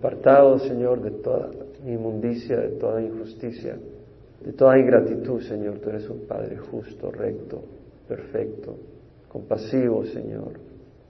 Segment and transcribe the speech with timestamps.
[0.00, 1.50] apartado, Señor, de toda
[1.86, 3.76] inmundicia, de toda injusticia,
[4.42, 5.78] de toda ingratitud, Señor.
[5.78, 7.62] Tú eres un Padre justo, recto,
[8.08, 8.76] perfecto,
[9.28, 10.54] compasivo, Señor,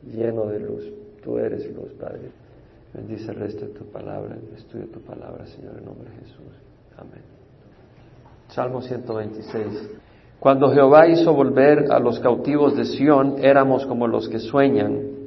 [0.04, 0.92] lleno de luz.
[1.22, 2.32] Tú eres luz, Padre.
[2.92, 6.52] Bendice el resto de tu palabra, estudia tu palabra, Señor, en nombre de Jesús.
[6.98, 7.22] Amén.
[8.48, 9.90] Salmo 126.
[10.40, 15.19] Cuando Jehová hizo volver a los cautivos de Sión, éramos como los que sueñan.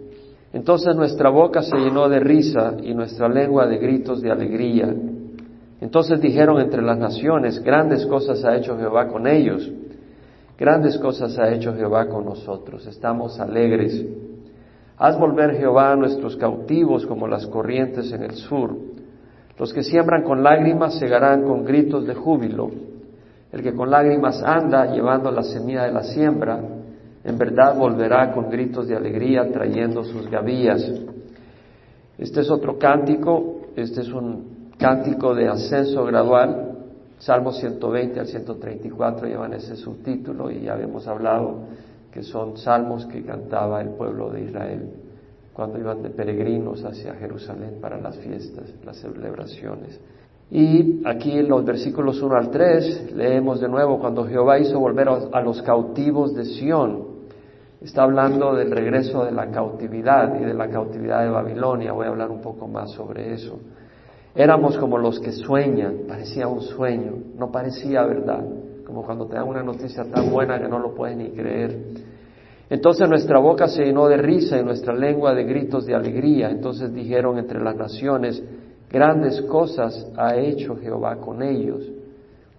[0.54, 4.94] Entonces nuestra boca se llenó de risa y nuestra lengua de gritos de alegría.
[5.82, 9.70] Entonces dijeron entre las naciones, grandes cosas ha hecho Jehová con ellos,
[10.58, 14.06] grandes cosas ha hecho Jehová con nosotros, estamos alegres.
[14.98, 18.78] Haz volver Jehová a nuestros cautivos como las corrientes en el sur.
[19.58, 22.70] Los que siembran con lágrimas segarán con gritos de júbilo.
[23.52, 26.60] El que con lágrimas anda llevando la semilla de la siembra,
[27.24, 30.84] en verdad volverá con gritos de alegría trayendo sus gavillas.
[32.18, 36.70] Este es otro cántico, este es un cántico de ascenso gradual.
[37.20, 41.60] Salmo 120 al 134 llevan ese subtítulo y ya habíamos hablado
[42.12, 44.90] que son salmos que cantaba el pueblo de Israel
[45.54, 50.00] cuando iban de peregrinos hacia Jerusalén para las fiestas, las celebraciones.
[50.52, 55.08] Y aquí en los versículos 1 al 3 leemos de nuevo cuando Jehová hizo volver
[55.10, 57.03] a los cautivos de Sión.
[57.84, 61.92] Está hablando del regreso de la cautividad y de la cautividad de Babilonia.
[61.92, 63.60] Voy a hablar un poco más sobre eso.
[64.34, 68.44] Éramos como los que sueñan, parecía un sueño, no parecía verdad,
[68.86, 71.78] como cuando te dan una noticia tan buena que no lo puedes ni creer.
[72.70, 76.50] Entonces nuestra boca se llenó de risa y nuestra lengua de gritos de alegría.
[76.50, 78.42] Entonces dijeron entre las naciones,
[78.94, 81.82] Grandes cosas ha hecho Jehová con ellos.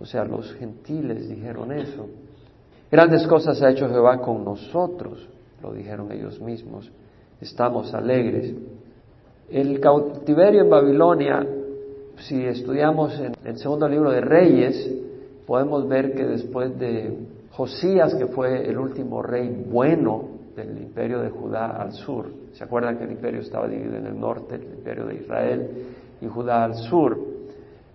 [0.00, 2.08] O sea, los gentiles dijeron eso.
[2.94, 5.28] Grandes cosas ha hecho Jehová con nosotros,
[5.60, 6.92] lo dijeron ellos mismos.
[7.40, 8.54] Estamos alegres.
[9.50, 11.44] El cautiverio en Babilonia,
[12.18, 14.92] si estudiamos en el segundo libro de Reyes,
[15.44, 17.18] podemos ver que después de
[17.50, 22.96] Josías, que fue el último rey bueno del imperio de Judá al sur, ¿se acuerdan
[22.96, 25.70] que el imperio estaba dividido en el norte, el imperio de Israel,
[26.20, 27.18] y Judá al sur.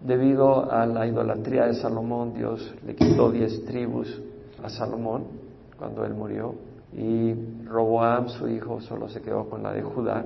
[0.06, 4.24] Debido a la idolatría de Salomón, Dios le quitó diez tribus
[4.64, 5.26] a Salomón
[5.78, 6.56] cuando él murió
[6.94, 7.34] y
[7.66, 10.26] Roboam, su hijo, solo se quedó con la de Judá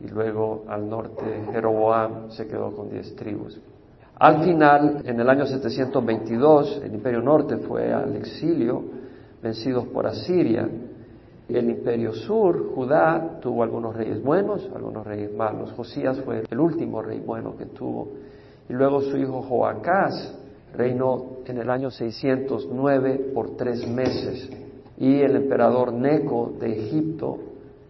[0.00, 3.60] y luego al norte Jeroboam se quedó con diez tribus.
[4.18, 8.82] Al final, en el año 722, el imperio norte fue al exilio,
[9.42, 10.68] vencidos por Asiria,
[11.48, 15.72] el imperio sur, Judá, tuvo algunos reyes buenos, algunos reyes malos.
[15.72, 18.08] Josías fue el último rey bueno que tuvo.
[18.68, 20.36] Y luego su hijo Joacás
[20.76, 24.50] reinó en el año 609 por tres meses.
[24.98, 27.38] Y el emperador Neco de Egipto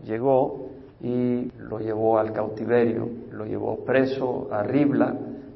[0.05, 0.67] llegó
[1.01, 5.15] y lo llevó al cautiverio, lo llevó preso a Ribla,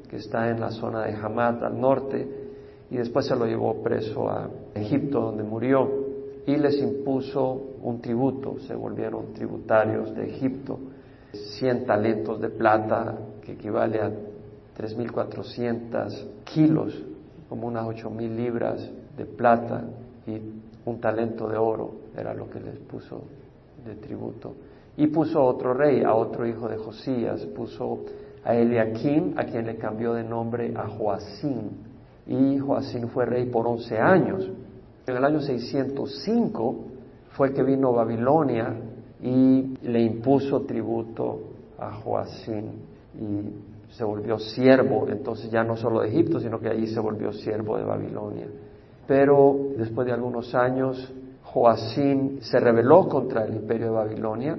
[0.09, 2.27] que está en la zona de Hamat al norte,
[2.89, 6.11] y después se lo llevó preso a Egipto, donde murió
[6.45, 10.79] y les impuso un tributo, se volvieron tributarios de Egipto,
[11.31, 14.11] 100 talentos de plata, que equivale a
[14.77, 17.01] 3.400 kilos,
[17.51, 19.83] como unas 8.000 libras de plata,
[20.25, 20.39] y
[20.85, 23.23] un talento de oro era lo que les puso
[23.85, 24.53] de tributo.
[24.95, 28.05] Y puso otro rey, a otro hijo de Josías, puso
[28.45, 31.71] a Eliakim, a quien le cambió de nombre a Joacín.
[32.25, 34.49] Y Joacín fue rey por 11 años.
[35.05, 36.75] En el año 605
[37.31, 38.77] fue que vino Babilonia
[39.21, 41.39] y le impuso tributo
[41.77, 42.91] a Joacín
[43.91, 47.77] se volvió siervo, entonces ya no solo de Egipto, sino que allí se volvió siervo
[47.77, 48.47] de Babilonia.
[49.07, 51.13] Pero después de algunos años,
[51.43, 54.57] Joacín se rebeló contra el imperio de Babilonia,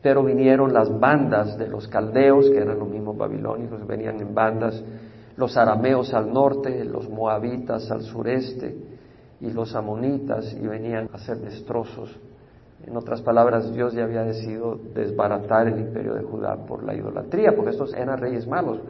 [0.00, 4.82] pero vinieron las bandas de los caldeos, que eran los mismos babilónicos, venían en bandas,
[5.36, 8.76] los arameos al norte, los moabitas al sureste,
[9.40, 12.14] y los amonitas y venían a hacer destrozos.
[12.86, 17.54] En otras palabras, Dios ya había decidido desbaratar el imperio de Judá por la idolatría,
[17.54, 18.80] porque estos eran reyes malos.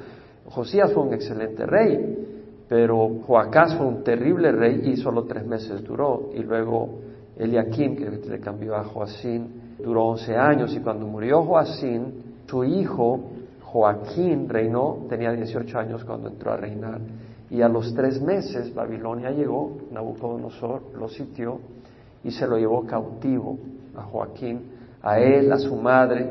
[0.46, 5.82] Josías fue un excelente rey, pero Joacás fue un terrible rey y solo tres meses
[5.82, 6.30] duró.
[6.34, 7.00] Y luego
[7.36, 10.74] Eliakim, que le cambió a Joacín, duró once años.
[10.74, 13.20] Y cuando murió Joacín, su hijo
[13.62, 17.00] Joaquín reinó, tenía 18 años cuando entró a reinar.
[17.50, 21.58] Y a los tres meses Babilonia llegó, Nabucodonosor lo sitió
[22.24, 23.58] y se lo llevó cautivo
[24.00, 26.30] a Joaquín, a él, a su madre,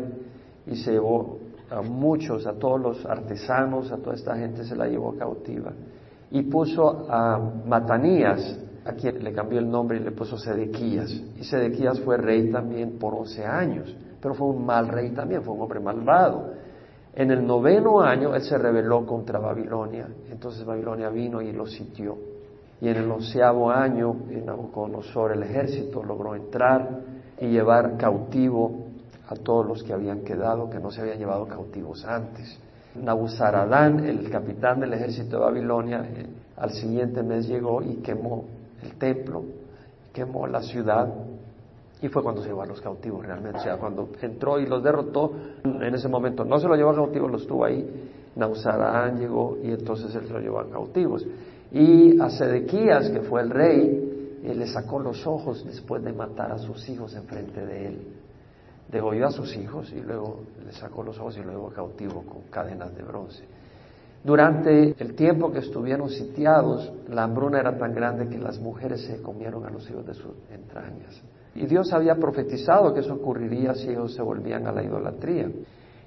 [0.67, 1.39] y se llevó
[1.69, 5.71] a muchos, a todos los artesanos, a toda esta gente se la llevó cautiva.
[6.31, 11.11] Y puso a Matanías, a quien le cambió el nombre y le puso Sedequías.
[11.11, 15.53] Y Sedequías fue rey también por once años, pero fue un mal rey también, fue
[15.53, 16.53] un hombre malvado.
[17.13, 22.17] En el noveno año él se rebeló contra Babilonia, entonces Babilonia vino y lo sitió.
[22.81, 27.01] Y en el onceavo año, Nabucodonosor, el ejército logró entrar
[27.39, 28.85] y llevar cautivo
[29.27, 32.59] a todos los que habían quedado, que no se habían llevado cautivos antes.
[32.95, 36.25] Nabuzaradán, el capitán del ejército de Babilonia, eh,
[36.57, 38.45] al siguiente mes llegó y quemó
[38.81, 39.43] el templo,
[40.11, 41.07] quemó la ciudad
[42.01, 43.59] y fue cuando se llevó a los cautivos realmente.
[43.59, 45.31] O sea, cuando entró y los derrotó,
[45.63, 47.87] en ese momento no se lo llevó a cautivos, los tuvo ahí.
[48.35, 51.25] Nabuzaradán llegó y entonces él se lo llevó a cautivos.
[51.71, 54.08] Y a Sedequías, que fue el rey,
[54.41, 58.07] le sacó los ojos después de matar a sus hijos enfrente de él.
[58.91, 62.95] Degolló a sus hijos y luego le sacó los ojos y luego cautivo con cadenas
[62.95, 63.43] de bronce.
[64.23, 69.21] Durante el tiempo que estuvieron sitiados, la hambruna era tan grande que las mujeres se
[69.21, 71.21] comieron a los hijos de sus entrañas.
[71.55, 75.49] Y Dios había profetizado que eso ocurriría si ellos se volvían a la idolatría.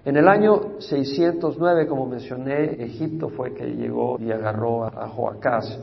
[0.04, 5.78] En el año 609, como mencioné, Egipto fue que llegó y agarró a Joacás.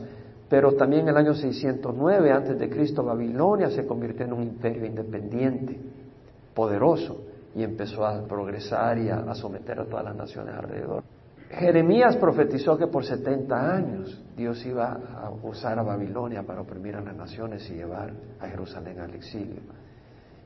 [0.50, 4.84] Pero también en el año 609 antes de Cristo, Babilonia se convirtió en un imperio
[4.84, 5.78] independiente,
[6.52, 7.22] poderoso,
[7.54, 11.04] y empezó a progresar y a, someter a todas las naciones alrededor.
[11.50, 17.00] Jeremías profetizó que por 70 años Dios iba a usar a Babilonia para oprimir a
[17.00, 19.60] las naciones y llevar a Jerusalén al exilio.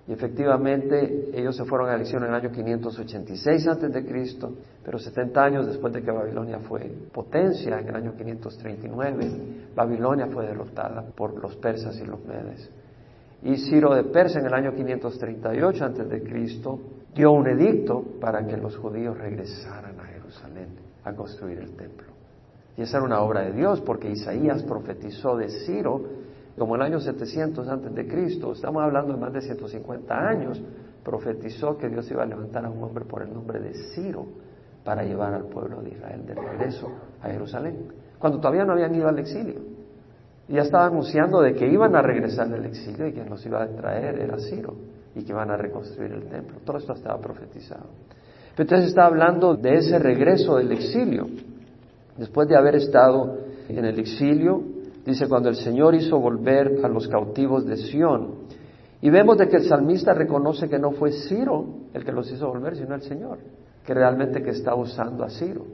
[0.07, 4.53] Y efectivamente ellos se fueron a elección en el año 586 antes de Cristo,
[4.85, 9.31] pero 70 años después de que Babilonia fue potencia, en el año 539,
[9.75, 12.71] Babilonia fue derrotada por los persas y los medes.
[13.43, 16.81] Y Ciro de Persia en el año 538 antes de Cristo
[17.15, 20.69] dio un edicto para que los judíos regresaran a Jerusalén
[21.05, 22.09] a construir el templo.
[22.77, 26.03] Y esa era una obra de Dios, porque Isaías profetizó de Ciro
[26.59, 30.63] como el año 700 antes de Cristo, estamos hablando de más de 150 años,
[31.03, 34.27] profetizó que Dios iba a levantar a un hombre por el nombre de Ciro
[34.85, 36.91] para llevar al pueblo de Israel de regreso
[37.21, 39.61] a Jerusalén, cuando todavía no habían ido al exilio.
[40.49, 43.67] Ya estaba anunciando de que iban a regresar del exilio y que nos iba a
[43.67, 44.75] traer era Ciro
[45.15, 46.59] y que iban a reconstruir el templo.
[46.65, 47.87] Todo esto estaba profetizado.
[48.55, 51.27] Pero entonces está hablando de ese regreso del exilio.
[52.19, 54.63] Después de haber estado en el exilio,
[55.05, 58.45] Dice, cuando el Señor hizo volver a los cautivos de Sión.
[59.03, 62.49] Y vemos de que el salmista reconoce que no fue Ciro el que los hizo
[62.49, 63.39] volver, sino el Señor,
[63.85, 65.67] que realmente que está usando a Ciro.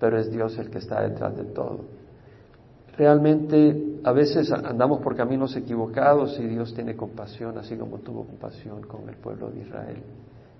[0.00, 1.84] Pero es Dios el que está detrás de todo.
[2.96, 8.82] Realmente a veces andamos por caminos equivocados y Dios tiene compasión, así como tuvo compasión
[8.82, 10.02] con el pueblo de Israel.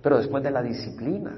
[0.01, 1.33] Pero después de la disciplina,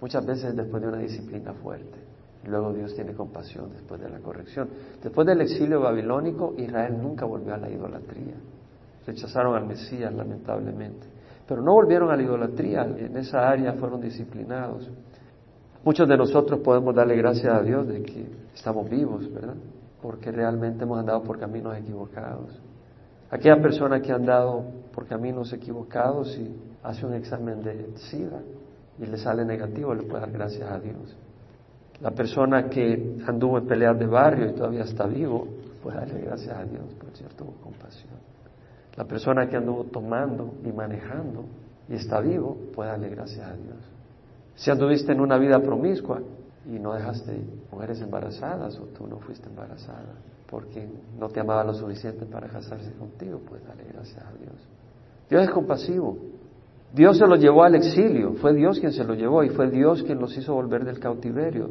[0.00, 2.05] muchas veces después de una disciplina fuerte.
[2.46, 4.68] Luego Dios tiene compasión después de la corrección.
[5.02, 8.34] Después del exilio babilónico, Israel nunca volvió a la idolatría.
[9.06, 11.06] Rechazaron al Mesías, lamentablemente.
[11.46, 14.90] Pero no volvieron a la idolatría, en esa área fueron disciplinados.
[15.84, 19.54] Muchos de nosotros podemos darle gracias a Dios de que estamos vivos, ¿verdad?
[20.02, 22.60] Porque realmente hemos andado por caminos equivocados.
[23.30, 28.40] Aquella persona que ha andado por caminos equivocados y hace un examen de SIDA
[28.98, 31.16] y le sale negativo, le puede dar gracias a Dios.
[32.00, 35.46] La persona que anduvo en peleas de barrio y todavía está vivo,
[35.82, 38.14] pues darle gracias a Dios, por cierto, compasión.
[38.96, 41.44] La persona que anduvo tomando y manejando
[41.88, 43.76] y está vivo, pues darle gracias a Dios.
[44.56, 46.20] Si anduviste en una vida promiscua
[46.66, 47.38] y no dejaste
[47.70, 50.14] mujeres embarazadas o tú no fuiste embarazada
[50.48, 50.88] porque
[51.18, 54.54] no te amaba lo suficiente para casarse contigo, pues dale gracias a Dios.
[55.28, 56.16] Dios es compasivo.
[56.96, 60.02] Dios se los llevó al exilio, fue Dios quien se los llevó y fue Dios
[60.02, 61.68] quien los hizo volver del cautiverio.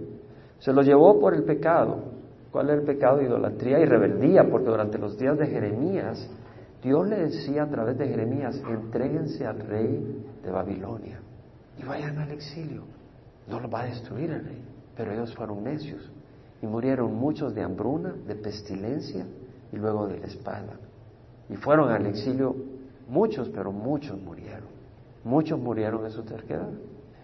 [0.60, 1.98] Se los llevó por el pecado.
[2.51, 3.24] ¿Cuál es el pecado?
[3.24, 6.29] Idolatría y rebeldía, porque durante los días de Jeremías,
[6.84, 11.20] Dios le decía a través de Jeremías, entréguense al rey de Babilonia
[11.82, 12.84] y vayan al exilio.
[13.48, 14.63] No los va a destruir el rey,
[14.96, 16.08] pero ellos fueron necios
[16.62, 19.25] y murieron muchos de hambruna, de pestilencia
[19.74, 20.77] y luego de la espada.
[21.50, 22.55] Y fueron al exilio
[23.10, 24.75] muchos, pero muchos murieron.
[25.25, 26.70] Muchos murieron en su terquedad.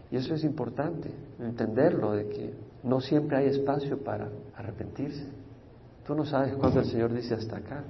[0.10, 2.54] Y eso es importante, entenderlo, de que
[2.84, 5.28] no siempre hay espacio para arrepentirse.
[6.06, 7.84] Tú no sabes cuándo el Señor dice hasta acá.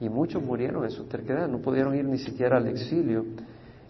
[0.00, 3.24] Y muchos murieron en su terquedad, no pudieron ir ni siquiera al exilio.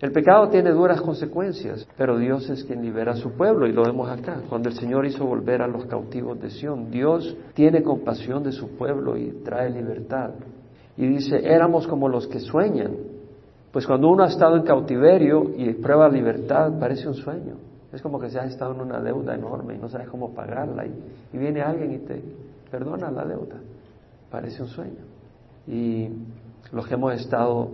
[0.00, 3.84] El pecado tiene duras consecuencias, pero Dios es quien libera a su pueblo y lo
[3.84, 4.42] vemos acá.
[4.50, 8.76] Cuando el Señor hizo volver a los cautivos de Sión, Dios tiene compasión de su
[8.76, 10.32] pueblo y trae libertad.
[10.96, 13.11] Y dice, éramos como los que sueñan,
[13.72, 17.56] pues cuando uno ha estado en cautiverio y prueba libertad, parece un sueño.
[17.90, 20.84] Es como que se ha estado en una deuda enorme y no sabes cómo pagarla.
[20.86, 20.92] Y,
[21.32, 22.22] y viene alguien y te
[22.70, 23.56] perdona la deuda.
[24.30, 25.04] Parece un sueño.
[25.66, 26.08] Y
[26.70, 27.70] los que hemos estado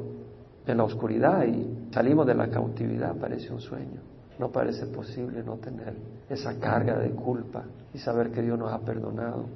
[0.67, 4.01] en la oscuridad y salimos de la cautividad, parece un sueño.
[4.39, 5.95] no parece posible no tener
[6.29, 9.47] esa carga de culpa y saber que Dios nos ha perdonado.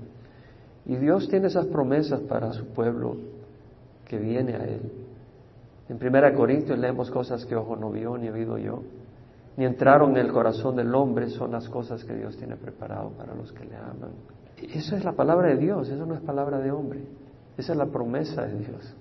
[0.87, 3.17] Y Dios tiene esas promesas para su pueblo
[4.05, 5.02] que viene a Él.
[5.93, 8.83] En Primera Corintios leemos cosas que ojo no vio ni oído yo,
[9.59, 13.35] ni entraron en el corazón del hombre, son las cosas que Dios tiene preparado para
[13.35, 14.13] los que le aman.
[14.57, 17.05] Esa es la palabra de Dios, eso no es palabra de hombre,
[17.59, 18.97] esa es la promesa de Dios.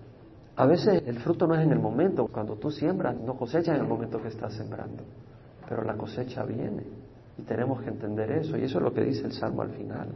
[0.58, 3.84] A veces el fruto no es en el momento, cuando tú siembras, no cosechas en
[3.84, 5.02] el momento que estás sembrando,
[5.70, 6.84] pero la cosecha viene
[7.38, 10.10] y tenemos que entender eso y eso es lo que dice el Salmo al final.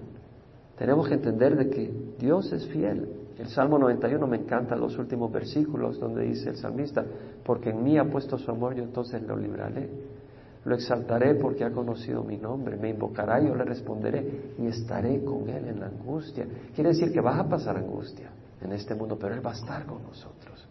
[0.78, 3.08] Tenemos que entender de que Dios es fiel.
[3.38, 7.04] El Salmo 91 me encanta los últimos versículos donde dice el salmista,
[7.44, 9.90] porque en mí ha puesto su amor, yo entonces lo libraré.
[10.64, 15.48] Lo exaltaré porque ha conocido mi nombre, me invocará yo le responderé y estaré con
[15.48, 16.48] él en la angustia.
[16.74, 19.86] Quiere decir que vas a pasar angustia en este mundo, pero él va a estar
[19.86, 20.68] con nosotros.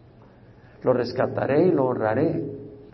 [0.83, 2.45] Lo rescataré y lo honraré,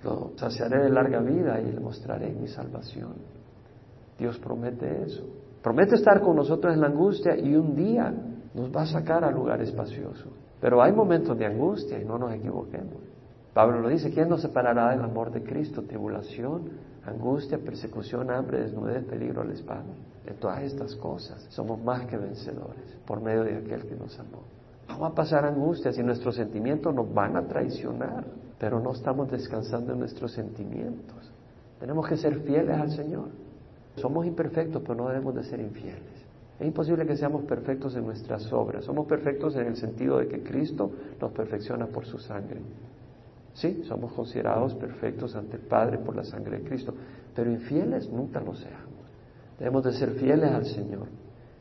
[0.05, 3.15] lo saciaré de larga vida y le mostraré mi salvación.
[4.19, 5.25] Dios promete eso.
[5.63, 8.13] Promete estar con nosotros en la angustia y un día
[8.55, 10.29] nos va a sacar al lugar espacioso.
[10.61, 12.99] Pero hay momentos de angustia y no nos equivoquemos.
[13.55, 15.83] Pablo lo dice, ¿quién nos separará del amor de Cristo?
[15.83, 16.71] Tribulación,
[17.05, 19.85] angustia, persecución, hambre, desnudez, peligro a la espada.
[20.39, 24.43] Todas estas cosas somos más que vencedores por medio de aquel que nos amó.
[24.89, 28.25] Vamos a pasar angustias y nuestros sentimientos nos van a traicionar,
[28.59, 31.33] pero no estamos descansando en nuestros sentimientos.
[31.79, 33.29] Tenemos que ser fieles al Señor.
[33.97, 36.20] Somos imperfectos, pero no debemos de ser infieles.
[36.61, 38.85] Es imposible que seamos perfectos en nuestras obras.
[38.85, 42.61] Somos perfectos en el sentido de que Cristo nos perfecciona por su sangre.
[43.55, 46.95] Sí, somos considerados perfectos ante el Padre por la sangre de Cristo,
[47.35, 48.91] pero infieles nunca lo seamos.
[49.59, 51.09] Debemos de ser fieles al Señor.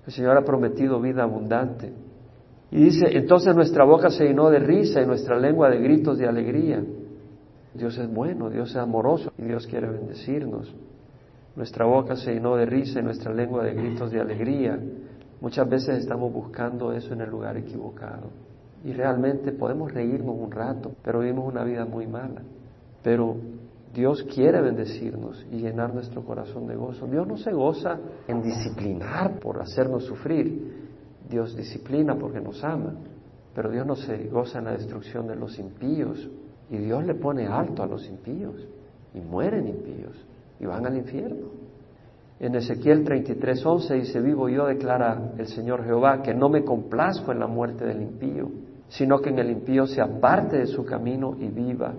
[0.05, 1.93] El Señor ha prometido vida abundante.
[2.69, 6.27] Y dice, entonces nuestra boca se llenó de risa y nuestra lengua de gritos de
[6.27, 6.83] alegría.
[7.73, 10.75] Dios es bueno, Dios es amoroso y Dios quiere bendecirnos.
[11.59, 14.79] Nuestra boca se llenó de risa y nuestra lengua de gritos de alegría.
[15.41, 18.29] Muchas veces estamos buscando eso en el lugar equivocado.
[18.85, 22.43] Y realmente podemos reírnos un rato, pero vivimos una vida muy mala.
[23.03, 23.35] Pero
[23.93, 27.07] Dios quiere bendecirnos y llenar nuestro corazón de gozo.
[27.07, 30.87] Dios no se goza en disciplinar por hacernos sufrir.
[31.29, 32.93] Dios disciplina porque nos ama.
[33.53, 36.25] Pero Dios no se goza en la destrucción de los impíos.
[36.69, 38.65] Y Dios le pone alto a los impíos.
[39.13, 40.25] Y mueren impíos.
[40.59, 41.47] Y van al infierno.
[42.39, 47.39] En Ezequiel 33:11 dice, vivo yo, declara el Señor Jehová, que no me complazco en
[47.39, 48.49] la muerte del impío
[48.89, 51.93] sino que en el impío se aparte de su camino y viva.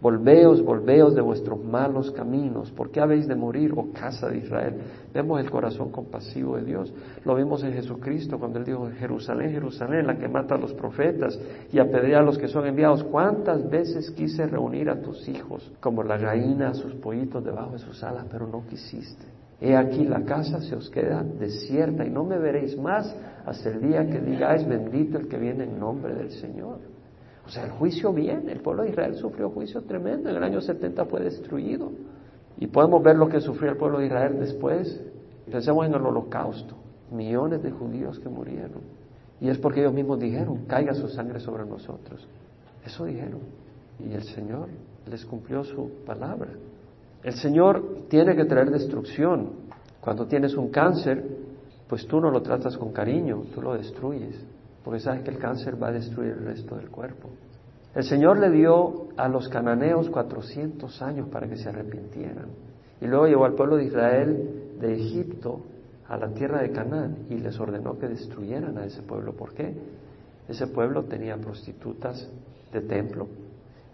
[0.00, 2.70] Volveos, volveos de vuestros malos caminos.
[2.70, 4.76] ¿Por qué habéis de morir, oh casa de Israel?
[5.12, 6.92] Vemos el corazón compasivo de Dios.
[7.26, 11.38] Lo vimos en Jesucristo cuando Él dijo, Jerusalén, Jerusalén, la que mata a los profetas
[11.70, 13.04] y apedrea a los que son enviados.
[13.04, 17.80] ¿Cuántas veces quise reunir a tus hijos como la gallina a sus pollitos debajo de
[17.80, 19.26] sus alas, pero no quisiste?
[19.60, 23.14] He aquí la casa se os queda desierta y no me veréis más
[23.44, 26.78] hasta el día que digáis bendito el que viene en nombre del Señor.
[27.50, 28.52] O sea, el juicio viene.
[28.52, 30.30] El pueblo de Israel sufrió juicio tremendo.
[30.30, 31.90] En el año 70 fue destruido.
[32.60, 35.02] Y podemos ver lo que sufrió el pueblo de Israel después.
[35.50, 36.76] Pensemos en el holocausto.
[37.10, 38.82] Millones de judíos que murieron.
[39.40, 42.24] Y es porque ellos mismos dijeron, caiga su sangre sobre nosotros.
[42.86, 43.40] Eso dijeron.
[43.98, 44.68] Y el Señor
[45.10, 46.50] les cumplió su palabra.
[47.24, 49.54] El Señor tiene que traer destrucción.
[50.00, 51.24] Cuando tienes un cáncer,
[51.88, 54.40] pues tú no lo tratas con cariño, tú lo destruyes,
[54.84, 57.30] porque sabes que el cáncer va a destruir el resto del cuerpo.
[57.94, 62.48] El Señor le dio a los cananeos 400 años para que se arrepintieran.
[63.00, 65.60] Y luego llevó al pueblo de Israel de Egipto
[66.08, 69.32] a la tierra de Canaán y les ordenó que destruyeran a ese pueblo.
[69.32, 69.74] ¿Por qué?
[70.48, 72.28] Ese pueblo tenía prostitutas
[72.72, 73.28] de templo.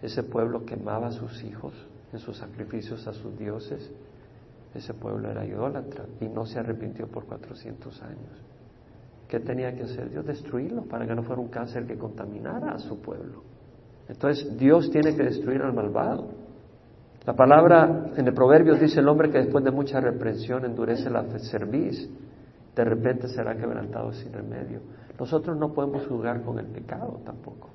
[0.01, 1.73] Ese pueblo quemaba a sus hijos
[2.13, 3.91] en sus sacrificios a sus dioses,
[4.73, 8.43] ese pueblo era idólatra y no se arrepintió por 400 años.
[9.27, 10.25] ¿Qué tenía que hacer Dios?
[10.25, 13.43] Destruirlo para que no fuera un cáncer que contaminara a su pueblo.
[14.07, 16.29] Entonces Dios tiene que destruir al malvado.
[17.25, 21.23] La palabra en el proverbio dice el hombre que después de mucha reprensión endurece la
[21.39, 22.09] cerviz,
[22.73, 24.79] de repente será quebrantado sin remedio.
[25.19, 27.69] Nosotros no podemos jugar con el pecado tampoco.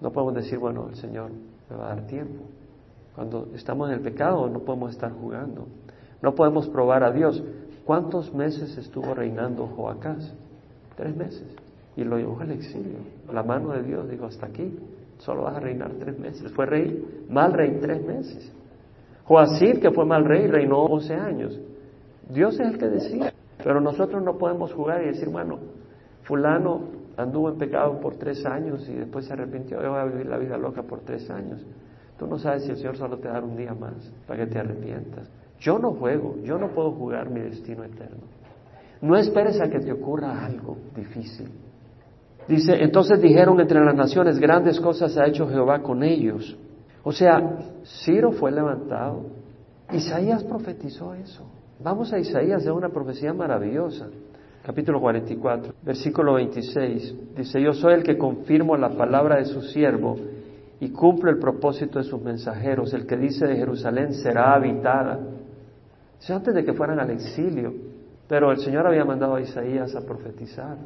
[0.00, 1.32] No podemos decir, bueno, el Señor
[1.68, 2.44] me va a dar tiempo.
[3.14, 5.66] Cuando estamos en el pecado no podemos estar jugando.
[6.22, 7.42] No podemos probar a Dios.
[7.84, 10.34] ¿Cuántos meses estuvo reinando Joacás?
[10.96, 11.56] Tres meses.
[11.96, 12.98] Y lo llevó al exilio.
[13.32, 14.76] La mano de Dios dijo, hasta aquí,
[15.18, 16.52] solo vas a reinar tres meses.
[16.52, 18.52] Fue rey, mal rey tres meses.
[19.24, 21.58] Joacir, que fue mal rey, reinó once años.
[22.28, 23.32] Dios es el que decía.
[23.62, 25.58] Pero nosotros no podemos jugar y decir, bueno,
[26.22, 30.26] fulano anduvo en pecado por tres años y después se arrepintió, yo voy a vivir
[30.26, 31.64] la vida loca por tres años.
[32.18, 34.58] Tú no sabes si el Señor solo te da un día más para que te
[34.58, 35.30] arrepientas.
[35.58, 38.22] Yo no juego, yo no puedo jugar mi destino eterno.
[39.04, 41.46] No esperes a que te ocurra algo difícil.
[42.48, 46.56] Dice, entonces dijeron entre las naciones, grandes cosas ha hecho Jehová con ellos.
[47.02, 49.26] O sea, Ciro fue levantado.
[49.92, 51.44] Isaías profetizó eso.
[51.82, 54.08] Vamos a Isaías, es una profecía maravillosa.
[54.64, 57.36] Capítulo 44, versículo 26.
[57.36, 60.16] Dice, yo soy el que confirmo la palabra de su siervo
[60.80, 62.94] y cumplo el propósito de sus mensajeros.
[62.94, 65.20] El que dice de Jerusalén será habitada.
[66.18, 67.92] Eso antes de que fueran al exilio.
[68.28, 70.76] Pero el Señor había mandado a Isaías a profetizar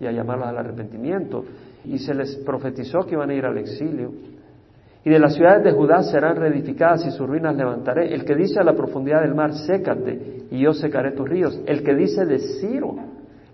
[0.00, 1.44] y a llamarlos al arrepentimiento.
[1.84, 4.12] Y se les profetizó que iban a ir al exilio.
[5.04, 8.12] Y de las ciudades de Judá serán reedificadas y sus ruinas levantaré.
[8.12, 11.58] El que dice a la profundidad del mar, sécate y yo secaré tus ríos.
[11.66, 12.96] El que dice de Ciro,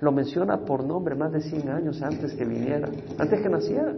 [0.00, 2.88] lo menciona por nombre más de 100 años antes que viniera,
[3.18, 3.92] antes que naciera.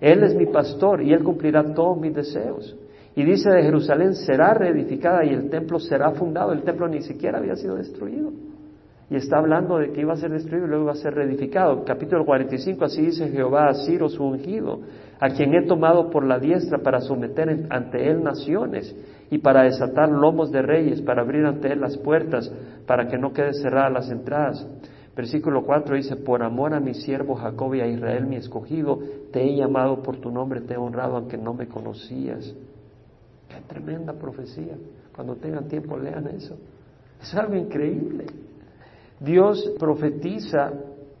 [0.00, 2.76] Él es mi pastor y él cumplirá todos mis deseos.
[3.14, 6.52] Y dice de Jerusalén será reedificada y el templo será fundado.
[6.52, 8.32] El templo ni siquiera había sido destruido
[9.12, 11.84] y está hablando de que iba a ser destruido y luego iba a ser reedificado.
[11.84, 14.80] Capítulo 45, así dice Jehová a Ciro, su ungido,
[15.20, 18.96] a quien he tomado por la diestra para someter ante él naciones
[19.30, 22.50] y para desatar lomos de reyes, para abrir ante él las puertas,
[22.86, 24.66] para que no quede cerradas las entradas.
[25.14, 28.98] Versículo 4 dice, por amor a mi siervo Jacob y a Israel mi escogido,
[29.30, 32.54] te he llamado por tu nombre, te he honrado aunque no me conocías.
[33.46, 34.74] Qué tremenda profecía.
[35.14, 36.56] Cuando tengan tiempo lean eso.
[37.20, 38.24] Es algo increíble.
[39.22, 40.72] Dios profetiza,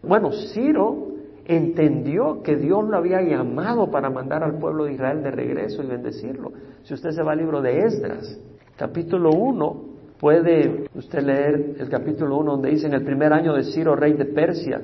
[0.02, 1.08] bueno, Ciro
[1.44, 5.86] entendió que Dios lo había llamado para mandar al pueblo de Israel de regreso y
[5.86, 6.52] bendecirlo.
[6.82, 8.38] Si usted se va al libro de Esdras,
[8.76, 9.84] capítulo 1,
[10.18, 14.14] puede usted leer el capítulo 1 donde dice en el primer año de Ciro, rey
[14.14, 14.80] de Persia,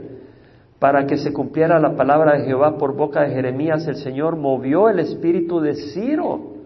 [0.79, 4.89] para que se cumpliera la palabra de Jehová por boca de Jeremías, el Señor movió
[4.89, 6.58] el espíritu de Ciro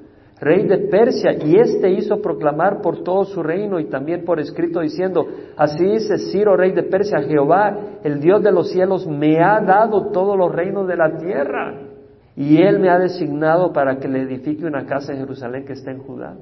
[0.43, 4.81] rey de Persia, y éste hizo proclamar por todo su reino y también por escrito
[4.81, 5.25] diciendo,
[5.57, 10.11] así dice Ciro, rey de Persia, Jehová, el Dios de los cielos, me ha dado
[10.11, 11.79] todos los reinos de la tierra,
[12.35, 15.93] y él me ha designado para que le edifique una casa en Jerusalén que está
[15.93, 16.35] en Judá.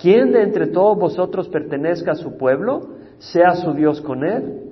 [0.00, 4.63] ¿Quién de entre todos vosotros pertenezca a su pueblo, sea su Dios con él?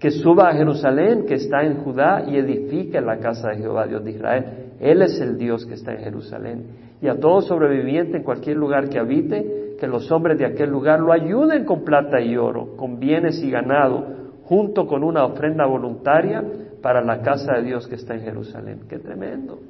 [0.00, 4.02] Que suba a Jerusalén, que está en Judá, y edifique la casa de Jehová, Dios
[4.02, 4.44] de Israel.
[4.80, 6.64] Él es el Dios que está en Jerusalén
[7.02, 11.00] y a todo sobreviviente en cualquier lugar que habite, que los hombres de aquel lugar
[11.00, 14.04] lo ayuden con plata y oro, con bienes y ganado,
[14.44, 16.44] junto con una ofrenda voluntaria
[16.82, 18.80] para la casa de Dios que está en Jerusalén.
[18.88, 19.60] ¡Qué tremendo!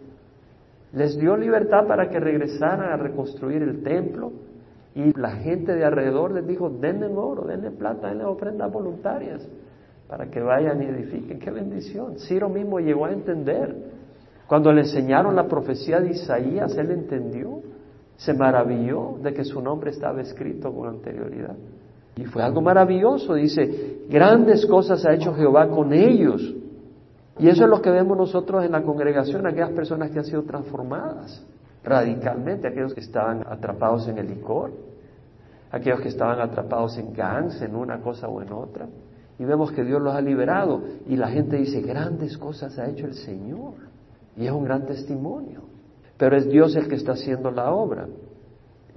[0.93, 4.33] Les dio libertad para que regresaran a reconstruir el templo
[4.97, 9.49] y la gente de alrededor les dijo, denle oro, denle plata, denle ofrendas voluntarias
[10.11, 11.39] para que vayan y edifiquen.
[11.39, 12.19] ¡Qué bendición!
[12.19, 13.77] Ciro mismo llegó a entender
[14.49, 17.61] cuando le enseñaron la profecía de Isaías, él entendió,
[18.17, 21.55] se maravilló de que su nombre estaba escrito con anterioridad.
[22.17, 26.43] Y fue algo maravilloso, dice, grandes cosas ha hecho Jehová con ellos.
[27.39, 30.43] Y eso es lo que vemos nosotros en la congregación, aquellas personas que han sido
[30.43, 31.47] transformadas
[31.85, 34.73] radicalmente, aquellos que estaban atrapados en el licor,
[35.71, 38.89] aquellos que estaban atrapados en gangs, en una cosa o en otra.
[39.41, 40.83] Y vemos que Dios los ha liberado.
[41.07, 43.73] Y la gente dice, grandes cosas ha hecho el Señor.
[44.37, 45.63] Y es un gran testimonio.
[46.19, 48.07] Pero es Dios el que está haciendo la obra.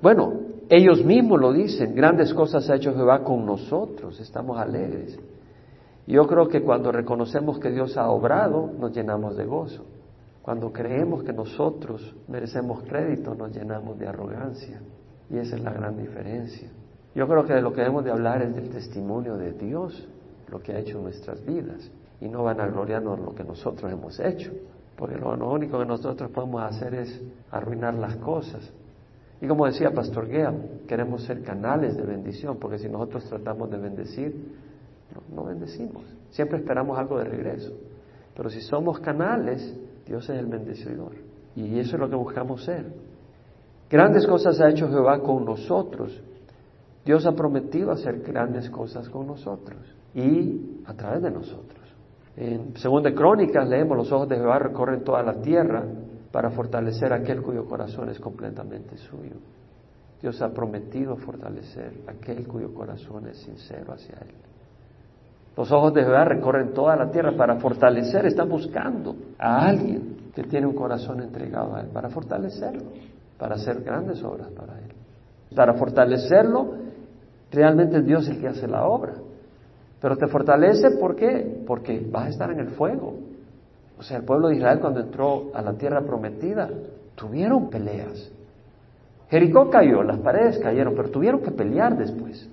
[0.01, 0.33] Bueno,
[0.67, 5.17] ellos mismos lo dicen, grandes cosas ha hecho Jehová con nosotros, estamos alegres.
[6.07, 9.85] Yo creo que cuando reconocemos que Dios ha obrado, nos llenamos de gozo.
[10.41, 14.81] Cuando creemos que nosotros merecemos crédito, nos llenamos de arrogancia.
[15.29, 16.69] Y esa es la gran diferencia.
[17.15, 20.09] Yo creo que de lo que debemos de hablar es del testimonio de Dios,
[20.53, 21.91] lo que ha hecho en nuestras vidas.
[22.21, 24.51] Y no van a gloriarnos lo que nosotros hemos hecho
[24.95, 28.71] porque lo, único que nosotros podemos hacer es arruinar las cosas.
[29.41, 30.53] Y como decía Pastor Guea,
[30.87, 34.33] queremos ser canales de bendición, porque si nosotros tratamos de bendecir,
[35.13, 36.03] no, no bendecimos.
[36.29, 37.73] Siempre esperamos algo de regreso.
[38.35, 41.13] Pero si somos canales, Dios es el bendecidor.
[41.55, 42.85] Y eso es lo que buscamos ser.
[43.89, 46.17] Grandes cosas ha hecho Jehová con nosotros.
[47.05, 49.77] Dios ha prometido hacer grandes cosas con nosotros
[50.15, 51.79] y a través de nosotros.
[52.35, 55.83] En Segunda Crónicas leemos, los ojos de Jehová recorren toda la tierra
[56.31, 59.35] para fortalecer aquel cuyo corazón es completamente suyo.
[60.19, 64.35] Dios ha prometido fortalecer aquel cuyo corazón es sincero hacia Él.
[65.55, 70.43] Los ojos de Jehová recorren toda la tierra para fortalecer, están buscando a alguien que
[70.43, 72.83] tiene un corazón entregado a Él, para fortalecerlo,
[73.37, 74.93] para hacer grandes obras para Él.
[75.55, 76.73] Para fortalecerlo,
[77.51, 79.13] realmente es Dios el que hace la obra.
[80.03, 81.63] Pero te fortalece, ¿por qué?
[81.65, 83.19] Porque vas a estar en el fuego.
[83.97, 86.69] O sea, el pueblo de Israel cuando entró a la tierra prometida,
[87.15, 88.29] tuvieron peleas.
[89.29, 92.49] Jericó cayó, las paredes cayeron, pero tuvieron que pelear después.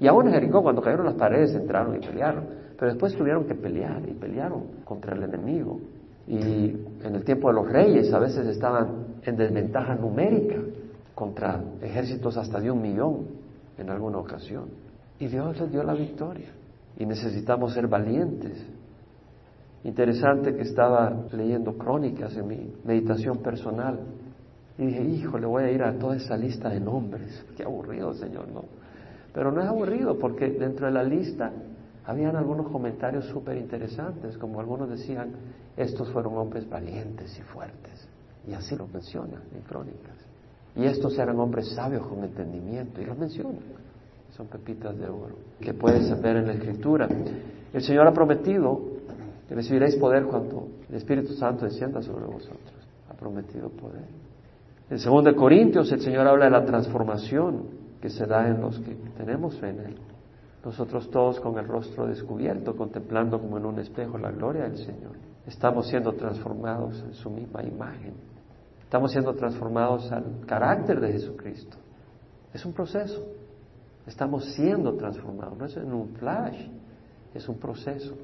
[0.00, 2.46] Y aún en Jericó, cuando cayeron las paredes, entraron y pelearon.
[2.76, 5.78] Pero después tuvieron que pelear y pelearon contra el enemigo.
[6.26, 10.56] Y en el tiempo de los reyes a veces estaban en desventaja numérica
[11.14, 13.28] contra ejércitos hasta de un millón
[13.78, 14.64] en alguna ocasión.
[15.20, 16.57] Y Dios les dio la victoria.
[16.98, 18.60] Y necesitamos ser valientes.
[19.84, 24.00] Interesante que estaba leyendo crónicas en mi meditación personal.
[24.76, 27.44] Y dije, hijo, le voy a ir a toda esa lista de nombres.
[27.56, 28.64] Qué aburrido, Señor, no.
[29.32, 31.52] Pero no es aburrido porque dentro de la lista
[32.04, 35.30] habían algunos comentarios súper interesantes, como algunos decían,
[35.76, 38.08] estos fueron hombres valientes y fuertes.
[38.46, 40.16] Y así lo mencionan en crónicas.
[40.74, 43.62] Y estos eran hombres sabios con entendimiento, y los mencionan.
[44.30, 47.08] Son pepitas de oro que puedes ver en la Escritura.
[47.72, 48.80] El Señor ha prometido
[49.48, 52.74] que recibiréis poder cuando el Espíritu Santo descienda sobre vosotros.
[53.10, 54.04] Ha prometido poder.
[54.90, 57.64] En 2 Corintios el Señor habla de la transformación
[58.00, 59.96] que se da en los que tenemos fe en Él.
[60.64, 65.12] Nosotros todos con el rostro descubierto, contemplando como en un espejo la gloria del Señor.
[65.46, 68.14] Estamos siendo transformados en su misma imagen.
[68.82, 71.76] Estamos siendo transformados al carácter de Jesucristo.
[72.52, 73.24] Es un proceso.
[74.08, 75.58] Estamos siendo transformados.
[75.58, 76.66] No es en un flash,
[77.34, 78.16] es un proceso.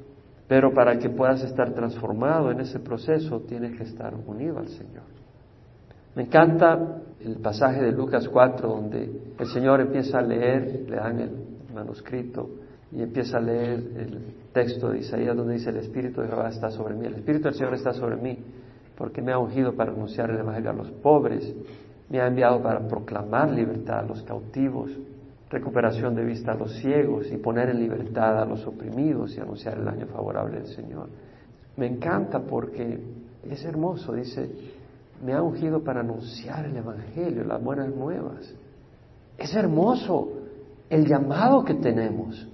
[0.49, 5.05] Pero para que puedas estar transformado en ese proceso, tienes que estar unido al Señor.
[6.17, 11.21] Me encanta el pasaje de Lucas 4 donde el Señor empieza a leer, le dan
[11.21, 11.31] el
[11.75, 12.49] manuscrito
[12.93, 16.71] y empieza a leer el texto de Isaías donde dice el Espíritu de Jehová está
[16.71, 18.39] sobre mí, el Espíritu del Señor está sobre mí
[18.97, 21.53] porque me ha ungido para anunciar el Evangelio a los pobres,
[22.09, 24.91] me ha enviado para proclamar libertad a los cautivos,
[25.55, 29.79] recuperación de vista a los ciegos y poner en libertad a los oprimidos y anunciar
[29.79, 31.09] el año favorable del Señor.
[31.77, 33.01] Me encanta porque
[33.43, 34.51] es hermoso, dice,
[35.25, 38.55] me ha ungido para anunciar el Evangelio, las buenas nuevas.
[39.39, 40.33] Es hermoso
[40.91, 42.49] el llamado que tenemos.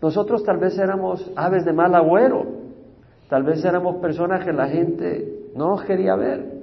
[0.00, 2.44] Nosotros tal vez éramos aves de mal agüero,
[3.28, 6.56] tal vez éramos personas que la gente no nos quería ver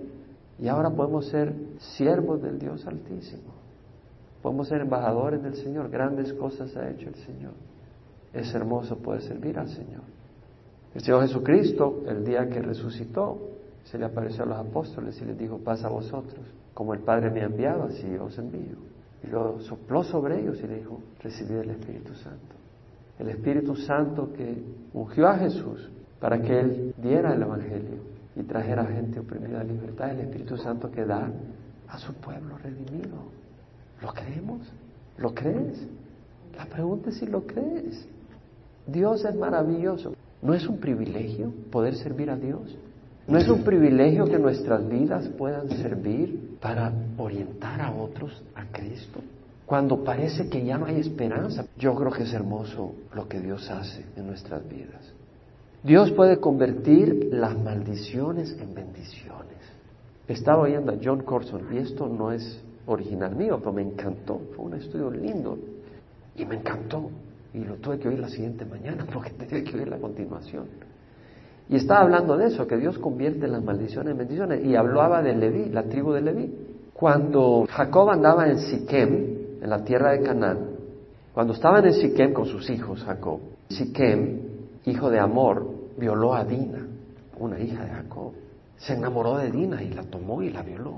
[0.60, 3.62] y ahora podemos ser siervos del Dios Altísimo.
[4.43, 5.89] Podemos ser embajadores del Señor.
[5.89, 7.53] Grandes cosas ha hecho el Señor.
[8.34, 10.01] Es hermoso poder servir al Señor.
[10.93, 13.39] El Señor Jesucristo, el día que resucitó,
[13.86, 17.32] se le apareció a los apóstoles y les dijo, pasa a vosotros, como el Padre
[17.32, 18.75] me ha enviado, así os envío.
[19.23, 22.56] Y lo sopló sobre ellos y le dijo, recibid el Espíritu Santo.
[23.19, 24.62] El Espíritu Santo que
[24.93, 28.01] ungió a Jesús para que Él diera el Evangelio
[28.36, 30.12] y trajera a gente oprimida a libertad.
[30.12, 31.32] El Espíritu Santo que da
[31.88, 33.42] a su pueblo redimido.
[34.04, 34.62] ¿Lo creemos?
[35.18, 35.88] ¿Lo crees?
[36.58, 38.06] La pregunta es si lo crees.
[38.86, 40.13] Dios es maravilloso.
[40.42, 42.78] ¿No es un privilegio poder servir a Dios?
[43.28, 49.22] ¿No es un privilegio que nuestras vidas puedan servir para orientar a otros a Cristo?
[49.66, 53.72] Cuando parece que ya no hay esperanza, yo creo que es hermoso lo que Dios
[53.72, 55.13] hace en nuestras vidas.
[55.82, 59.58] Dios puede convertir las maldiciones en bendiciones.
[60.28, 64.41] Estaba oyendo a John Corson y esto no es original mío, pero me encantó.
[64.56, 65.58] Fue un estudio lindo
[66.36, 67.10] y me encantó.
[67.54, 70.65] Y lo tuve que oír la siguiente mañana porque tenía que oír la continuación.
[71.69, 74.65] Y estaba hablando de eso, que Dios convierte las maldiciones en bendiciones.
[74.65, 76.54] Y hablaba de Leví, la tribu de Leví.
[76.93, 80.60] Cuando Jacob andaba en Siquem, en la tierra de Canaán,
[81.34, 84.39] cuando estaban en Siquem con sus hijos, Jacob, Siquem,
[84.86, 85.65] hijo de Amor,
[85.98, 86.86] violó a Dina,
[87.39, 88.34] una hija de Jacob.
[88.78, 90.98] Se enamoró de Dina y la tomó y la violó.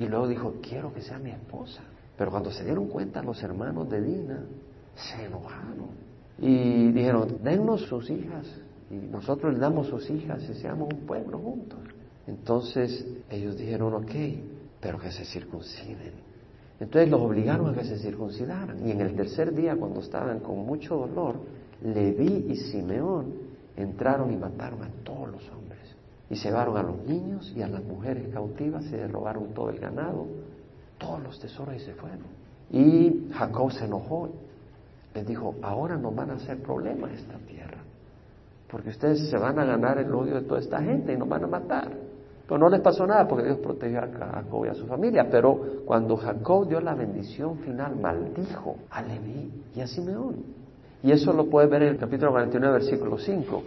[0.00, 1.82] Y luego dijo, quiero que sea mi esposa.
[2.16, 4.42] Pero cuando se dieron cuenta los hermanos de Dina,
[4.94, 5.90] se enojaron.
[6.38, 8.46] Y dijeron, dennos sus hijas.
[8.90, 11.78] Y nosotros les damos sus hijas y seamos un pueblo juntos.
[12.26, 14.10] Entonces ellos dijeron, ok,
[14.80, 16.14] pero que se circunciden.
[16.80, 18.86] Entonces los obligaron a que se circuncidaran.
[18.86, 21.36] Y en el tercer día, cuando estaban con mucho dolor,
[21.82, 23.34] Leví y Simeón
[23.76, 25.69] entraron y mataron a todos los hombres.
[26.30, 29.80] Y se llevaron a los niños y a las mujeres cautivas, se robaron todo el
[29.80, 30.26] ganado,
[30.96, 32.20] todos los tesoros y se fueron.
[32.70, 34.30] Y Jacob se enojó,
[35.12, 37.78] les dijo, ahora no van a hacer problema esta tierra,
[38.70, 41.42] porque ustedes se van a ganar el odio de toda esta gente y nos van
[41.42, 41.90] a matar.
[42.46, 45.28] Pero no les pasó nada porque Dios protegió a Jacob y a su familia.
[45.30, 50.36] Pero cuando Jacob dio la bendición final, maldijo a Leví y a Simeón.
[51.00, 53.62] Y eso lo puede ver en el capítulo 49, versículo 5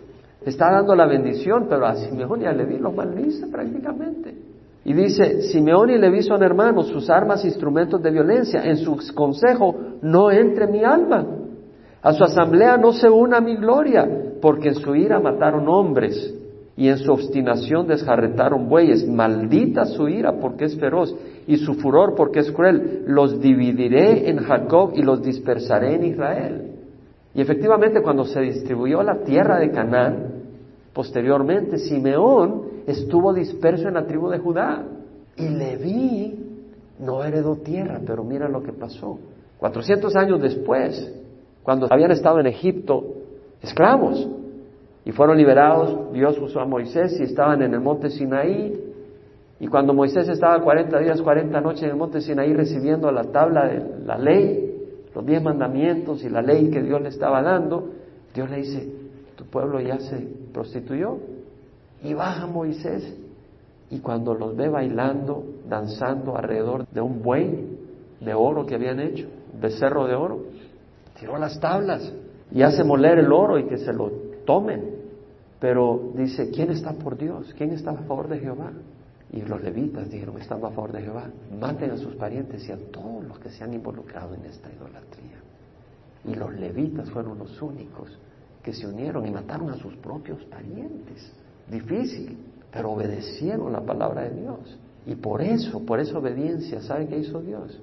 [0.45, 4.36] está dando la bendición, pero a Simeón y a Leví los maldice prácticamente.
[4.86, 9.75] Y dice, Simeón y Leví son hermanos, sus armas instrumentos de violencia, en su consejo
[10.01, 11.25] no entre mi alma,
[12.01, 14.06] a su asamblea no se una mi gloria,
[14.41, 16.36] porque en su ira mataron hombres
[16.75, 21.15] y en su obstinación desjarretaron bueyes, maldita su ira porque es feroz
[21.47, 23.03] y su furor porque es cruel.
[23.08, 26.71] Los dividiré en Jacob y los dispersaré en Israel.
[27.36, 30.33] Y efectivamente cuando se distribuyó la tierra de Canaán,
[30.93, 34.86] posteriormente Simeón estuvo disperso en la tribu de Judá.
[35.36, 36.39] Y Leví
[36.99, 39.19] no heredó tierra, pero mira lo que pasó.
[39.58, 41.12] Cuatrocientos años después,
[41.63, 43.03] cuando habían estado en Egipto
[43.62, 44.27] esclavos
[45.06, 48.91] y fueron liberados, Dios usó a Moisés y estaban en el monte Sinaí.
[49.60, 53.67] Y cuando Moisés estaba 40 días, 40 noches en el monte Sinaí recibiendo la tabla
[53.67, 54.69] de la ley,
[55.15, 57.89] los diez mandamientos y la ley que Dios le estaba dando,
[58.34, 59.03] Dios le dice,
[59.36, 60.17] tu pueblo ya se
[60.54, 61.17] prostituyó.
[62.04, 63.15] Y baja Moisés
[63.89, 67.78] y cuando los ve bailando, danzando alrededor de un buey
[68.19, 69.28] de oro que habían hecho,
[69.60, 70.43] becerro de oro,
[71.19, 72.12] tiró las tablas
[72.52, 74.10] y hace moler el oro y que se lo
[74.46, 75.04] tomen.
[75.60, 77.54] Pero dice, ¿quién está por Dios?
[77.58, 78.72] ¿Quién está a favor de Jehová?
[79.32, 81.30] Y los levitas dijeron, estamos a favor de Jehová.
[81.60, 85.39] Maten a sus parientes y a todos los que se han involucrado en esta idolatría.
[86.26, 88.10] Y los levitas fueron los únicos
[88.63, 91.32] que se unieron y mataron a sus propios parientes.
[91.69, 92.38] Difícil,
[92.71, 94.78] pero obedecieron la palabra de Dios.
[95.06, 97.80] Y por eso, por esa obediencia, ¿sabe qué hizo Dios?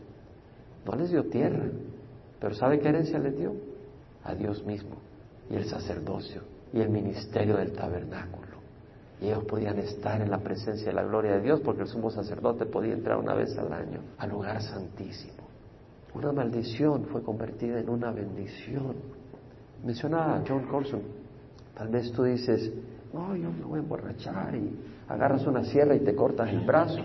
[0.87, 1.66] No les dio tierra,
[2.40, 3.53] pero ¿sabe qué herencia les dio?
[4.25, 4.97] A Dios mismo
[5.51, 8.49] y el sacerdocio y el ministerio del tabernáculo.
[9.21, 12.11] Y ellos podían estar en la presencia de la gloria de Dios porque el sumo
[12.11, 15.35] sacerdote podía entrar una vez al año al lugar santísimo.
[16.14, 18.97] Una maldición fue convertida en una bendición.
[19.85, 21.01] Mencionaba John Colson,
[21.75, 22.71] tal vez tú dices,
[23.12, 27.01] no, yo me voy a emborrachar y agarras una sierra y te cortas el brazo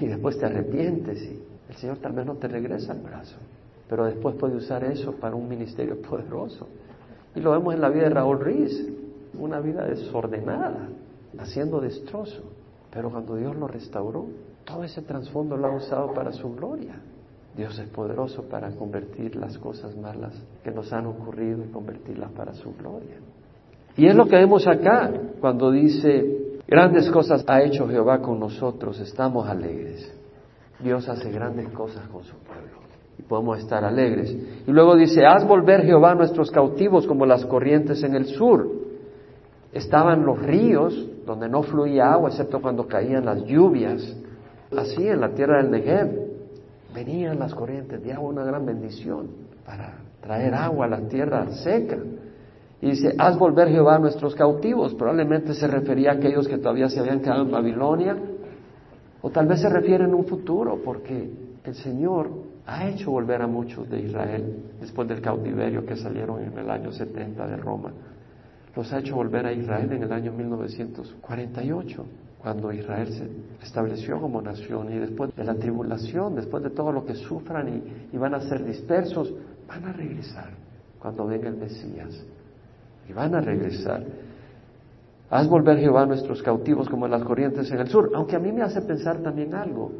[0.00, 3.36] y después te arrepientes y el Señor tal vez no te regresa el brazo,
[3.88, 6.66] pero después puede usar eso para un ministerio poderoso.
[7.34, 8.86] Y lo vemos en la vida de Raúl Ruiz,
[9.38, 10.88] una vida desordenada,
[11.38, 12.42] haciendo destrozo,
[12.90, 14.26] pero cuando Dios lo restauró,
[14.64, 16.94] todo ese trasfondo lo ha usado para su gloria.
[17.56, 22.52] Dios es poderoso para convertir las cosas malas que nos han ocurrido y convertirlas para
[22.52, 23.16] su gloria.
[23.96, 29.00] Y es lo que vemos acá cuando dice, grandes cosas ha hecho Jehová con nosotros,
[29.00, 30.12] estamos alegres.
[30.80, 32.76] Dios hace grandes cosas con su pueblo
[33.18, 34.36] y podemos estar alegres.
[34.66, 38.70] Y luego dice, haz volver Jehová nuestros cautivos como las corrientes en el sur.
[39.72, 44.14] Estaban los ríos donde no fluía agua excepto cuando caían las lluvias.
[44.76, 46.25] Así en la tierra del Negev
[46.96, 49.28] venían las corrientes de agua, una gran bendición
[49.66, 51.98] para traer agua a la tierra seca.
[52.80, 54.94] Y dice, haz volver Jehová a nuestros cautivos.
[54.94, 58.16] Probablemente se refería a aquellos que todavía se habían quedado en Babilonia.
[59.20, 61.30] O tal vez se refiere en un futuro, porque
[61.64, 62.30] el Señor
[62.64, 66.92] ha hecho volver a muchos de Israel después del cautiverio que salieron en el año
[66.92, 67.92] 70 de Roma.
[68.74, 72.06] Los ha hecho volver a Israel en el año 1948,
[72.46, 77.04] cuando Israel se estableció como nación y después de la tribulación, después de todo lo
[77.04, 77.82] que sufran
[78.12, 79.34] y, van a ser dispersos,
[79.66, 80.50] van a regresar
[81.00, 82.24] cuando venga el Mesías
[83.08, 84.04] y van a regresar.
[85.28, 88.12] Haz volver Jehová a nuestros cautivos como las corrientes en el sur.
[88.14, 89.90] Aunque a mí me hace pensar también algo,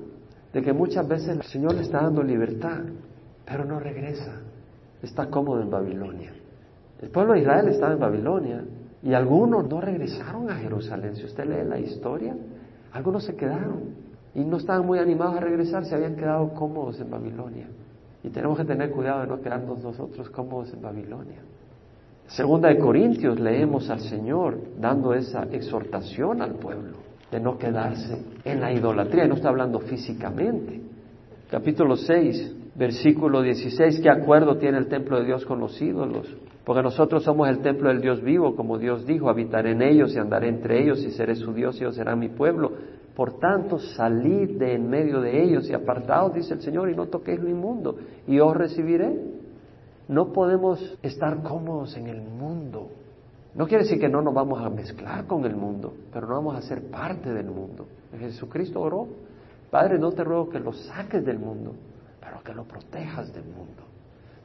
[0.53, 2.79] de que muchas veces el Señor le está dando libertad,
[3.45, 4.41] pero no regresa.
[5.03, 6.33] Está cómodo en Babilonia.
[7.03, 8.65] El pueblo de Israel estaba en Babilonia
[9.03, 11.17] y algunos no regresaron a Jerusalén.
[11.17, 12.35] Si usted lee la historia,
[12.93, 13.95] algunos se quedaron
[14.35, 17.69] y no estaban muy animados a regresar, se habían quedado cómodos en Babilonia.
[18.23, 21.41] Y tenemos que tener cuidado de no quedarnos nosotros cómodos en Babilonia.
[22.27, 26.97] Segunda de Corintios leemos al Señor dando esa exhortación al pueblo
[27.31, 30.81] de no quedarse en la idolatría, no está hablando físicamente.
[31.51, 36.27] Capítulo 6, versículo 16, ¿qué acuerdo tiene el templo de Dios con los ídolos?
[36.67, 40.19] Porque nosotros somos el templo del Dios vivo, como Dios dijo, habitaré en ellos y
[40.19, 42.73] andaré entre ellos y seré su Dios y ellos serán mi pueblo.
[43.15, 47.07] Por tanto, salid de en medio de ellos y apartaos, dice el Señor, y no
[47.07, 47.95] toquéis lo inmundo,
[48.27, 49.17] y os recibiré.
[50.09, 52.89] No podemos estar cómodos en el mundo.
[53.55, 56.57] No quiere decir que no nos vamos a mezclar con el mundo, pero no vamos
[56.57, 57.87] a ser parte del mundo.
[58.19, 59.07] Jesucristo oró,
[59.71, 61.75] Padre, no te ruego que lo saques del mundo,
[62.21, 63.85] pero que lo protejas del mundo.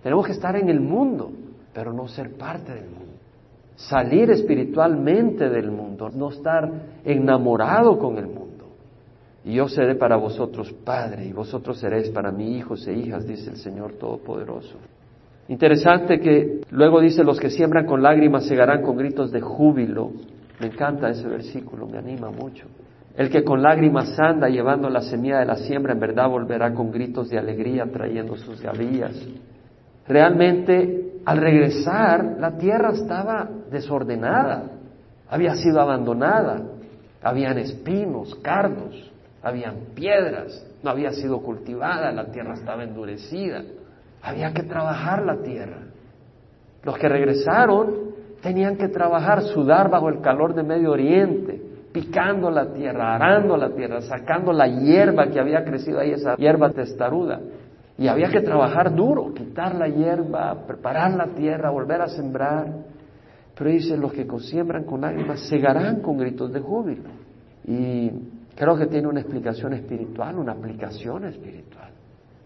[0.04, 1.32] Tenemos que estar en el mundo,
[1.74, 3.14] pero no ser parte del mundo.
[3.76, 6.70] Salir espiritualmente del mundo, no estar
[7.04, 8.52] enamorado con el mundo.
[9.44, 13.50] Y yo seré para vosotros Padre, y vosotros seréis para mí hijos e hijas, dice
[13.50, 14.78] el Señor Todopoderoso.
[15.48, 20.12] Interesante que luego dice, los que siembran con lágrimas segarán con gritos de júbilo.
[20.60, 22.68] Me encanta ese versículo, me anima mucho.
[23.18, 26.92] El que con lágrimas anda llevando la semilla de la siembra, en verdad volverá con
[26.92, 29.28] gritos de alegría trayendo sus gavillas.
[30.08, 34.64] Realmente, al regresar, la tierra estaba desordenada,
[35.30, 36.62] había sido abandonada,
[37.22, 39.12] habían espinos, cardos,
[39.44, 43.64] habían piedras, no había sido cultivada, la tierra estaba endurecida,
[44.22, 45.78] había que trabajar la tierra.
[46.84, 51.62] Los que regresaron tenían que trabajar, sudar bajo el calor de Medio Oriente,
[51.94, 56.72] picando la tierra, arando la tierra, sacando la hierba que había crecido ahí, esa hierba
[56.72, 57.40] testaruda.
[58.02, 62.66] Y había que trabajar duro, quitar la hierba, preparar la tierra, volver a sembrar.
[63.56, 67.12] Pero dice, los que siembran con lágrimas segarán con gritos de júbilo.
[67.64, 68.10] Y
[68.56, 71.92] creo que tiene una explicación espiritual, una aplicación espiritual.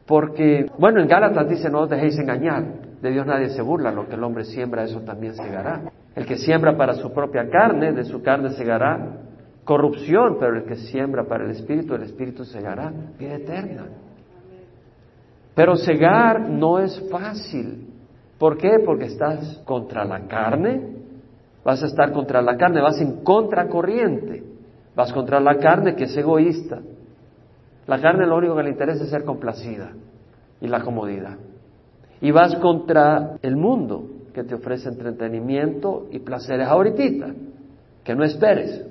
[0.05, 2.65] Porque, bueno, en Gálatas dice, no os dejéis engañar,
[3.01, 5.83] de Dios nadie se burla, lo que el hombre siembra, eso también segará.
[6.17, 9.21] El que siembra para su propia carne, de su carne segará
[9.63, 13.85] corrupción, pero el que siembra para el Espíritu, el Espíritu segará vida eterna.
[15.55, 17.87] Pero cegar no es fácil.
[18.37, 18.79] ¿Por qué?
[18.85, 20.95] Porque estás contra la carne,
[21.63, 24.43] vas a estar contra la carne, vas en contracorriente,
[24.95, 26.81] vas contra la carne que es egoísta.
[27.87, 29.93] La carne lo único que le interesa es ser complacida
[30.59, 31.37] y la comodidad.
[32.19, 37.33] Y vas contra el mundo que te ofrece entretenimiento y placeres ahorita,
[38.03, 38.85] que no esperes.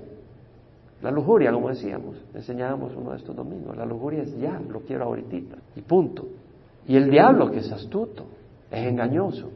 [1.02, 5.04] La lujuria, como decíamos, enseñábamos uno de estos domingos, la lujuria es ya, lo quiero
[5.04, 6.24] ahorita, y punto.
[6.86, 8.26] Y el diablo, que es astuto,
[8.70, 9.50] es engañoso,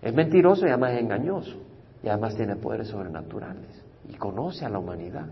[0.00, 1.56] es mentiroso y además es engañoso,
[2.02, 5.26] y además tiene poderes sobrenaturales, y conoce a la humanidad.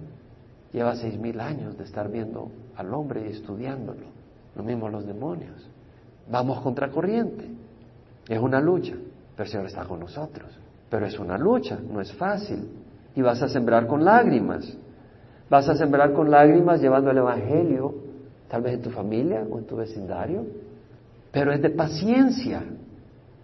[0.73, 4.07] Lleva seis mil años de estar viendo al hombre y estudiándolo,
[4.55, 5.69] lo mismo los demonios.
[6.31, 7.49] Vamos contra corriente,
[8.29, 8.95] es una lucha,
[9.35, 10.57] pero el Señor está con nosotros,
[10.89, 12.69] pero es una lucha, no es fácil,
[13.17, 14.77] y vas a sembrar con lágrimas,
[15.49, 17.95] vas a sembrar con lágrimas llevando el Evangelio,
[18.49, 20.45] tal vez en tu familia o en tu vecindario,
[21.33, 22.63] pero es de paciencia.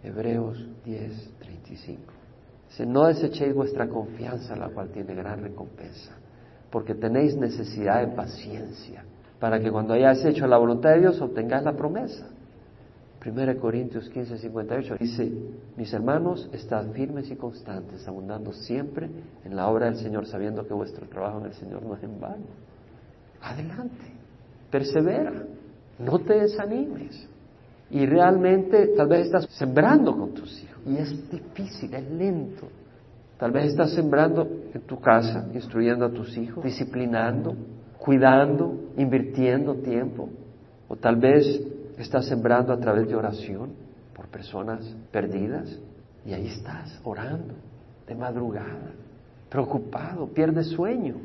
[0.02, 2.02] Hebreos 10, 35.
[2.68, 6.12] Dice, no desechéis vuestra confianza, la cual tiene gran recompensa,
[6.70, 9.04] porque tenéis necesidad de paciencia,
[9.40, 12.26] para que cuando hayáis hecho la voluntad de Dios obtengáis la promesa.
[13.24, 15.32] 1 Corintios 15, 58 dice,
[15.76, 19.10] mis hermanos, estad firmes y constantes, abundando siempre
[19.44, 22.20] en la obra del Señor, sabiendo que vuestro trabajo en el Señor no es en
[22.20, 22.44] vano.
[23.42, 24.12] Adelante,
[24.70, 25.32] persevera,
[25.98, 27.28] no te desanimes.
[27.90, 30.82] Y realmente tal vez estás sembrando con tus hijos.
[30.86, 32.68] Y es difícil, es lento.
[33.38, 37.54] Tal vez estás sembrando en tu casa, instruyendo a tus hijos, disciplinando,
[37.98, 40.28] cuidando, invirtiendo tiempo.
[40.88, 41.60] O tal vez
[41.98, 43.70] estás sembrando a través de oración
[44.14, 45.78] por personas perdidas.
[46.24, 47.54] Y ahí estás, orando,
[48.06, 48.92] de madrugada,
[49.48, 51.16] preocupado, pierdes sueño.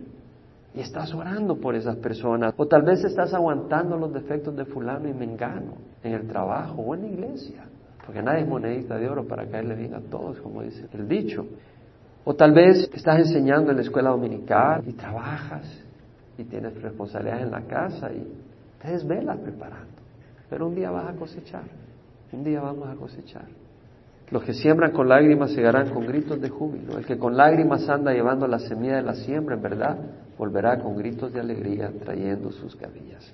[0.74, 2.54] Y estás orando por esas personas.
[2.58, 6.96] O tal vez estás aguantando los defectos de fulano y mengano en el trabajo o
[6.96, 7.64] en la iglesia.
[8.06, 11.46] Porque nadie es monedita de oro para caerle bien a todos, como dice el dicho.
[12.24, 15.66] O tal vez estás enseñando en la escuela dominical y trabajas
[16.38, 18.28] y tienes responsabilidades en la casa y
[18.82, 19.92] te desvelas preparando.
[20.50, 21.64] Pero un día vas a cosechar.
[22.32, 23.46] Un día vamos a cosechar.
[24.30, 26.98] Los que siembran con lágrimas segarán con gritos de júbilo.
[26.98, 29.98] El que con lágrimas anda llevando la semilla de la siembra, en verdad,
[30.38, 33.32] volverá con gritos de alegría trayendo sus gavillas.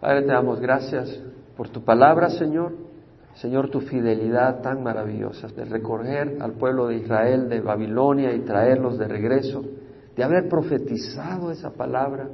[0.00, 1.20] Padre, te damos gracias
[1.56, 2.72] por tu palabra, Señor.
[3.36, 8.98] Señor, tu fidelidad tan maravillosa de recorrer al pueblo de Israel de Babilonia y traerlos
[8.98, 9.64] de regreso,
[10.16, 12.28] de haber profetizado esa palabra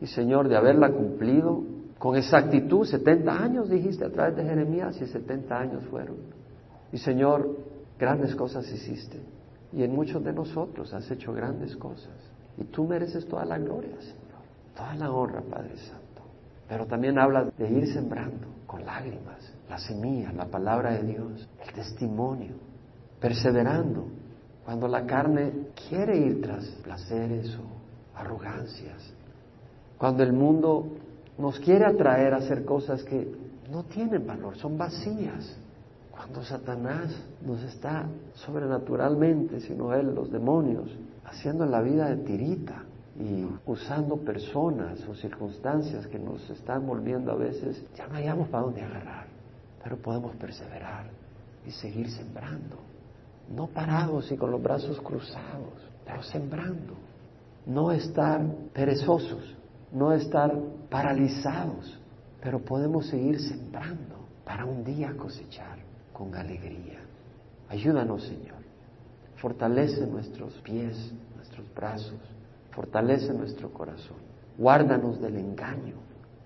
[0.00, 1.64] y, Señor, de haberla cumplido
[1.98, 2.86] con exactitud.
[2.86, 6.16] 70 años dijiste a través de Jeremías y 70 años fueron.
[6.92, 7.56] Y Señor,
[7.98, 9.20] grandes cosas hiciste.
[9.72, 12.27] Y en muchos de nosotros has hecho grandes cosas.
[12.58, 14.18] Y tú mereces toda la gloria, Señor.
[14.74, 16.22] Toda la honra, Padre Santo.
[16.68, 21.72] Pero también habla de ir sembrando con lágrimas la semilla, la palabra de Dios, el
[21.74, 22.54] testimonio,
[23.20, 24.06] perseverando.
[24.64, 29.12] Cuando la carne quiere ir tras placeres o arrogancias.
[29.96, 30.88] Cuando el mundo
[31.38, 33.34] nos quiere atraer a hacer cosas que
[33.70, 35.56] no tienen valor, son vacías.
[36.10, 40.90] Cuando Satanás nos está sobrenaturalmente, sino él, los demonios,
[41.28, 42.84] haciendo la vida de tirita
[43.18, 48.64] y usando personas o circunstancias que nos están volviendo a veces, ya no hayamos para
[48.64, 49.26] dónde agarrar,
[49.82, 51.10] pero podemos perseverar
[51.66, 52.76] y seguir sembrando,
[53.54, 55.74] no parados y con los brazos cruzados,
[56.06, 56.94] pero sembrando,
[57.66, 58.40] no estar
[58.72, 59.56] perezosos,
[59.92, 60.54] no estar
[60.88, 61.98] paralizados,
[62.40, 65.78] pero podemos seguir sembrando para un día cosechar
[66.12, 67.00] con alegría.
[67.68, 68.57] Ayúdanos, Señor.
[69.40, 72.18] Fortalece nuestros pies, nuestros brazos.
[72.72, 74.16] Fortalece nuestro corazón.
[74.56, 75.94] Guárdanos del engaño.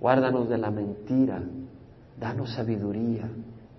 [0.01, 1.43] Guárdanos de la mentira.
[2.18, 3.28] Danos sabiduría.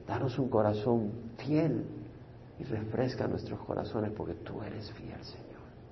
[0.07, 1.85] Danos un corazón fiel.
[2.59, 5.52] Y refresca nuestros corazones porque tú eres fiel, Señor.